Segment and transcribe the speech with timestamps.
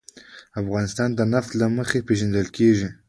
[0.61, 2.89] افغانستان د نفت له مخې پېژندل کېږي.